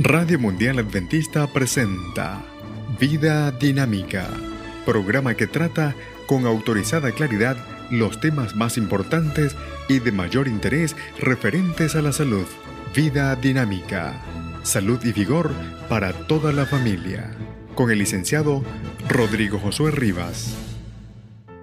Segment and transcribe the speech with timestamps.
[0.00, 2.40] Radio Mundial Adventista presenta
[3.00, 4.28] Vida Dinámica,
[4.86, 5.96] programa que trata
[6.28, 7.56] con autorizada claridad
[7.90, 9.56] los temas más importantes
[9.88, 12.46] y de mayor interés referentes a la salud.
[12.94, 14.22] Vida Dinámica,
[14.62, 15.50] salud y vigor
[15.88, 17.32] para toda la familia,
[17.74, 18.62] con el licenciado
[19.08, 20.56] Rodrigo Josué Rivas.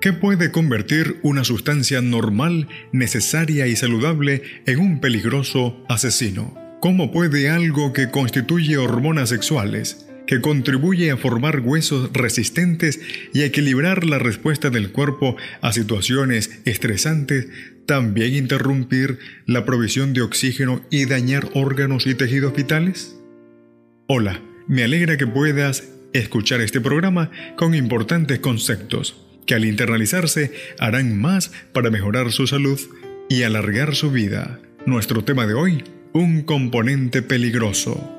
[0.02, 6.65] ¿Qué puede convertir una sustancia normal, necesaria y saludable en un peligroso asesino?
[6.86, 13.00] ¿Cómo puede algo que constituye hormonas sexuales, que contribuye a formar huesos resistentes
[13.34, 17.48] y a equilibrar la respuesta del cuerpo a situaciones estresantes,
[17.88, 19.18] también interrumpir
[19.48, 23.16] la provisión de oxígeno y dañar órganos y tejidos vitales?
[24.06, 31.20] Hola, me alegra que puedas escuchar este programa con importantes conceptos que al internalizarse harán
[31.20, 32.80] más para mejorar su salud
[33.28, 34.60] y alargar su vida.
[34.86, 35.84] Nuestro tema de hoy,
[36.16, 38.10] un componente peligroso.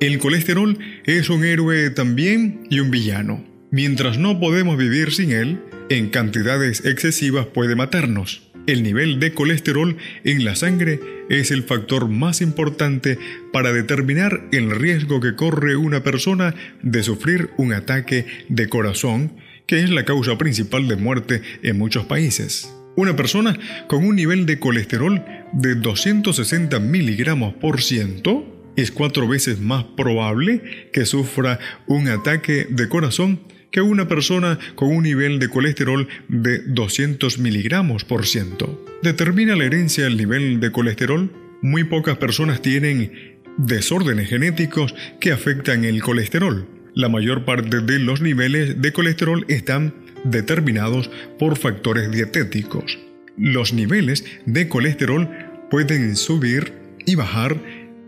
[0.00, 3.42] El colesterol es un héroe también y un villano.
[3.70, 8.50] Mientras no podemos vivir sin él, en cantidades excesivas puede matarnos.
[8.66, 11.00] El nivel de colesterol en la sangre
[11.30, 13.18] es el factor más importante
[13.50, 19.32] para determinar el riesgo que corre una persona de sufrir un ataque de corazón,
[19.66, 22.68] que es la causa principal de muerte en muchos países.
[22.96, 29.60] Una persona con un nivel de colesterol de 260 miligramos por ciento es cuatro veces
[29.60, 33.40] más probable que sufra un ataque de corazón
[33.72, 38.84] que una persona con un nivel de colesterol de 200 miligramos por ciento.
[39.02, 41.32] ¿Determina la herencia el nivel de colesterol?
[41.62, 46.68] Muy pocas personas tienen desórdenes genéticos que afectan el colesterol.
[46.94, 52.98] La mayor parte de los niveles de colesterol están determinados por factores dietéticos.
[53.36, 55.28] Los niveles de colesterol
[55.70, 56.72] pueden subir
[57.06, 57.60] y bajar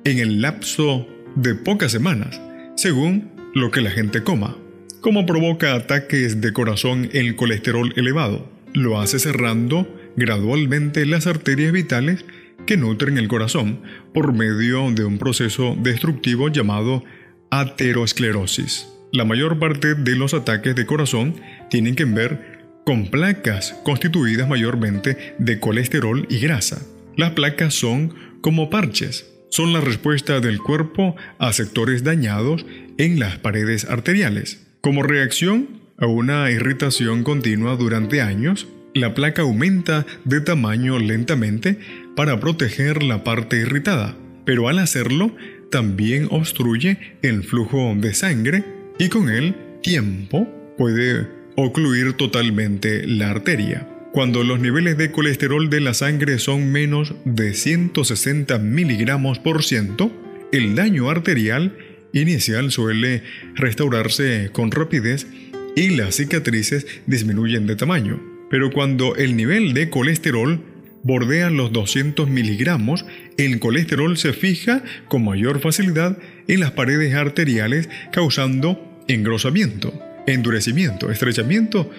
[0.04, 2.40] en el lapso de pocas semanas,
[2.76, 4.56] según lo que la gente coma.
[5.00, 8.50] ¿Cómo provoca ataques de corazón el colesterol elevado?
[8.72, 12.24] Lo hace cerrando gradualmente las arterias vitales
[12.66, 13.80] que nutren el corazón
[14.12, 17.04] por medio de un proceso destructivo llamado
[17.50, 18.88] aterosclerosis.
[19.12, 21.36] La mayor parte de los ataques de corazón
[21.70, 26.82] tienen que ver con placas constituidas mayormente de colesterol y grasa.
[27.16, 32.64] Las placas son como parches, son la respuesta del cuerpo a sectores dañados
[32.98, 34.66] en las paredes arteriales.
[34.80, 41.78] Como reacción a una irritación continua durante años, la placa aumenta de tamaño lentamente
[42.14, 45.34] para proteger la parte irritada, pero al hacerlo
[45.70, 48.64] también obstruye el flujo de sangre
[48.98, 50.48] y con el tiempo
[50.78, 53.88] puede ocluir totalmente la arteria.
[54.12, 60.10] Cuando los niveles de colesterol de la sangre son menos de 160 miligramos por ciento,
[60.52, 61.76] el daño arterial
[62.12, 63.22] inicial suele
[63.54, 65.26] restaurarse con rapidez
[65.74, 68.22] y las cicatrices disminuyen de tamaño.
[68.50, 70.60] Pero cuando el nivel de colesterol
[71.02, 73.04] bordea los 200 miligramos,
[73.36, 76.18] el colesterol se fija con mayor facilidad
[76.48, 79.92] en las paredes arteriales causando engrosamiento,
[80.26, 81.90] endurecimiento, estrechamiento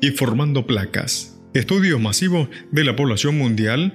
[0.00, 1.40] y formando placas.
[1.54, 3.94] Estudios masivos de la población mundial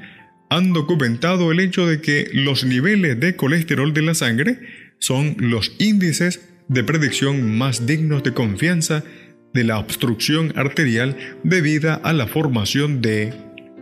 [0.50, 4.59] han documentado el hecho de que los niveles de colesterol de la sangre
[5.00, 9.03] son los índices de predicción más dignos de confianza
[9.53, 13.34] de la obstrucción arterial debida a la formación de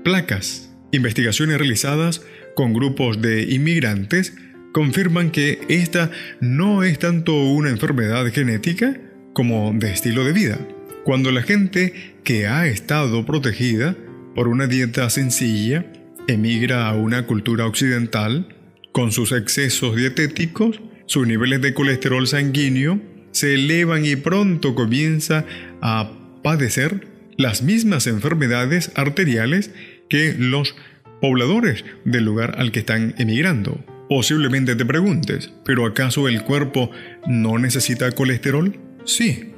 [0.03, 0.73] placas.
[0.91, 2.21] Investigaciones realizadas
[2.55, 4.33] con grupos de inmigrantes
[4.73, 8.99] confirman que esta no es tanto una enfermedad genética
[9.39, 10.59] como de estilo de vida.
[11.05, 11.93] Cuando la gente
[12.25, 13.95] que ha estado protegida
[14.35, 15.85] por una dieta sencilla
[16.27, 18.53] emigra a una cultura occidental,
[18.91, 22.99] con sus excesos dietéticos, sus niveles de colesterol sanguíneo
[23.31, 25.45] se elevan y pronto comienza
[25.81, 26.11] a
[26.43, 27.07] padecer
[27.37, 29.71] las mismas enfermedades arteriales
[30.09, 30.75] que los
[31.21, 33.85] pobladores del lugar al que están emigrando.
[34.09, 36.91] Posiblemente te preguntes, ¿pero acaso el cuerpo
[37.25, 38.88] no necesita colesterol?
[39.09, 39.53] Sí,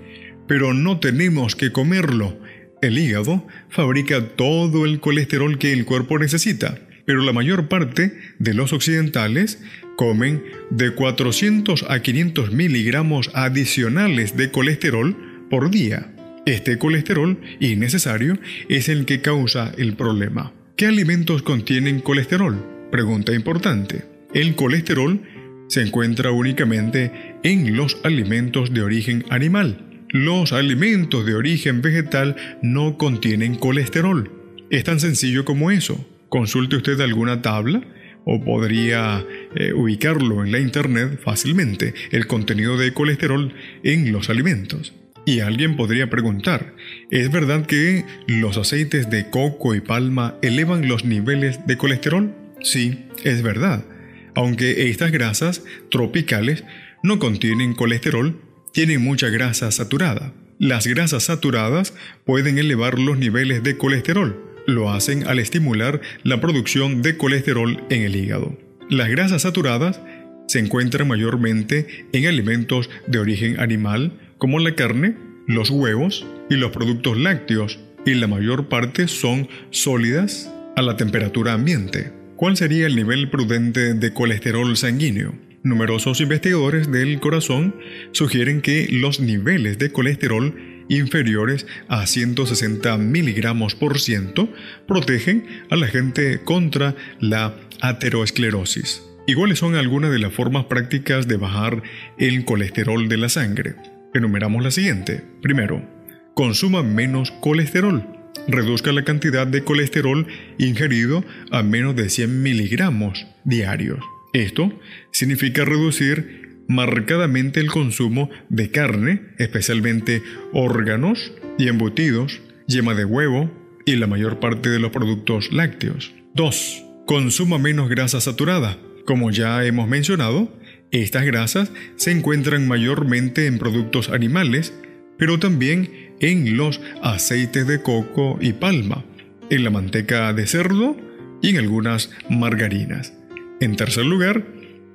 [0.47, 2.39] pero no tenemos que comerlo.
[2.81, 8.53] El hígado fabrica todo el colesterol que el cuerpo necesita, pero la mayor parte de
[8.53, 9.61] los occidentales
[9.97, 15.17] comen de 400 a 500 miligramos adicionales de colesterol
[15.49, 16.13] por día.
[16.45, 18.39] Este colesterol innecesario
[18.69, 20.53] es el que causa el problema.
[20.77, 22.87] ¿Qué alimentos contienen colesterol?
[22.89, 24.05] Pregunta importante.
[24.33, 25.21] El colesterol
[25.67, 30.05] se encuentra únicamente en los alimentos de origen animal.
[30.09, 34.29] Los alimentos de origen vegetal no contienen colesterol.
[34.69, 36.05] Es tan sencillo como eso.
[36.29, 37.81] Consulte usted alguna tabla
[38.25, 43.53] o podría eh, ubicarlo en la internet fácilmente, el contenido de colesterol
[43.83, 44.93] en los alimentos.
[45.25, 46.73] Y alguien podría preguntar,
[47.09, 52.33] ¿es verdad que los aceites de coco y palma elevan los niveles de colesterol?
[52.61, 53.85] Sí, es verdad.
[54.33, 56.63] Aunque estas grasas tropicales
[57.03, 58.39] no contienen colesterol,
[58.73, 60.33] tienen mucha grasa saturada.
[60.59, 61.93] Las grasas saturadas
[62.25, 64.39] pueden elevar los niveles de colesterol.
[64.67, 68.57] Lo hacen al estimular la producción de colesterol en el hígado.
[68.89, 69.99] Las grasas saturadas
[70.47, 75.15] se encuentran mayormente en alimentos de origen animal como la carne,
[75.47, 81.53] los huevos y los productos lácteos, y la mayor parte son sólidas a la temperatura
[81.53, 82.11] ambiente.
[82.35, 85.35] ¿Cuál sería el nivel prudente de colesterol sanguíneo?
[85.63, 87.75] Numerosos investigadores del corazón
[88.13, 90.55] sugieren que los niveles de colesterol
[90.89, 94.49] inferiores a 160 miligramos por ciento
[94.87, 99.03] protegen a la gente contra la aterosclerosis.
[99.27, 101.83] Iguales son algunas de las formas prácticas de bajar
[102.17, 103.75] el colesterol de la sangre.
[104.15, 105.23] Enumeramos la siguiente.
[105.43, 105.87] Primero,
[106.33, 108.03] consuma menos colesterol.
[108.47, 110.25] Reduzca la cantidad de colesterol
[110.57, 113.99] ingerido a menos de 100 miligramos diarios.
[114.33, 114.79] Esto
[115.11, 120.23] significa reducir marcadamente el consumo de carne, especialmente
[120.53, 123.51] órganos y embutidos, yema de huevo
[123.85, 126.13] y la mayor parte de los productos lácteos.
[126.35, 126.83] 2.
[127.05, 128.77] Consuma menos grasa saturada.
[129.05, 130.57] Como ya hemos mencionado,
[130.91, 134.73] estas grasas se encuentran mayormente en productos animales,
[135.17, 139.03] pero también en los aceites de coco y palma,
[139.49, 140.95] en la manteca de cerdo
[141.41, 143.13] y en algunas margarinas.
[143.61, 144.43] En tercer lugar,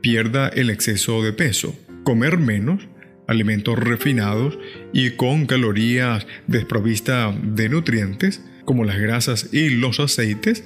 [0.00, 1.78] pierda el exceso de peso.
[2.02, 2.88] Comer menos,
[3.28, 4.58] alimentos refinados
[4.92, 10.64] y con calorías desprovistas de nutrientes, como las grasas y los aceites,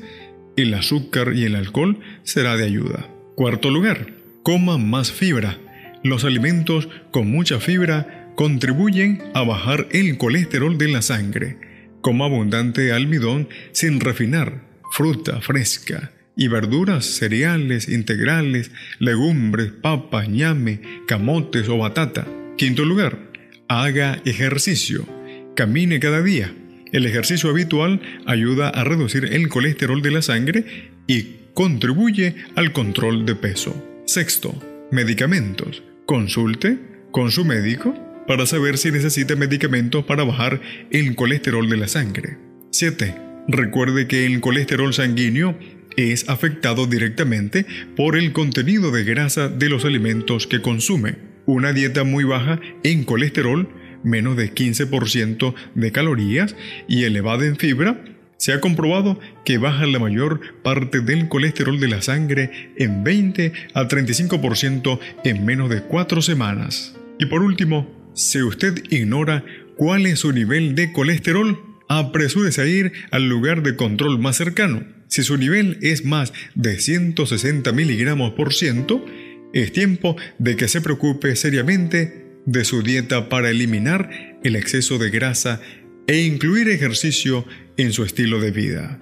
[0.56, 3.06] el azúcar y el alcohol será de ayuda.
[3.36, 5.58] Cuarto lugar, coma más fibra.
[6.02, 11.58] Los alimentos con mucha fibra contribuyen a bajar el colesterol de la sangre.
[12.00, 21.68] Coma abundante almidón sin refinar, fruta fresca, y verduras, cereales, integrales, legumbres, papas, ñame, camotes
[21.68, 22.26] o batata.
[22.56, 23.30] Quinto lugar,
[23.68, 25.06] haga ejercicio.
[25.54, 26.54] Camine cada día.
[26.92, 33.26] El ejercicio habitual ayuda a reducir el colesterol de la sangre y contribuye al control
[33.26, 34.02] de peso.
[34.06, 34.60] Sexto,
[34.90, 35.82] medicamentos.
[36.06, 36.78] Consulte
[37.12, 37.94] con su médico
[38.26, 40.60] para saber si necesita medicamentos para bajar
[40.90, 42.38] el colesterol de la sangre.
[42.72, 43.14] 7.
[43.48, 45.58] Recuerde que el colesterol sanguíneo
[45.96, 47.66] es afectado directamente
[47.96, 51.16] por el contenido de grasa de los alimentos que consume.
[51.46, 53.68] Una dieta muy baja en colesterol,
[54.02, 56.56] menos de 15% de calorías
[56.88, 58.04] y elevada en fibra,
[58.36, 63.52] se ha comprobado que baja la mayor parte del colesterol de la sangre en 20
[63.74, 66.96] a 35% en menos de 4 semanas.
[67.18, 69.44] Y por último, si usted ignora
[69.76, 74.99] cuál es su nivel de colesterol, apresúrese a ir al lugar de control más cercano
[75.10, 79.04] si su nivel es más de 160 miligramos por ciento,
[79.52, 85.10] es tiempo de que se preocupe seriamente de su dieta para eliminar el exceso de
[85.10, 85.60] grasa
[86.06, 87.44] e incluir ejercicio
[87.76, 89.00] en su estilo de vida.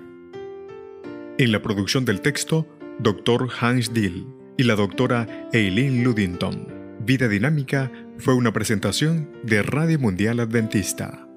[1.37, 2.67] En la producción del texto,
[3.01, 3.51] Dr.
[3.61, 4.27] Hans Dill
[4.57, 6.97] y la doctora Eileen Ludington.
[7.05, 11.28] Vida Dinámica fue una presentación de Radio Mundial Adventista